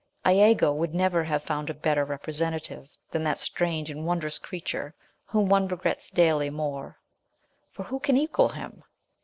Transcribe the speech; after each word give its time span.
lago 0.25 0.73
would 0.73 0.95
never 0.95 1.23
have 1.25 1.43
found 1.43 1.69
a 1.69 1.75
better 1.75 2.03
representative 2.03 2.97
than 3.11 3.23
that 3.23 3.37
strange 3.37 3.91
and 3.91 4.03
wondrous 4.03 4.39
creature 4.39 4.95
whom 5.25 5.47
one 5.47 5.67
regrets 5.67 6.09
daily 6.09 6.49
more; 6.49 6.97
for 7.69 7.83
who 7.83 7.99
can 7.99 8.17
equal 8.17 8.49
him?" 8.49 8.83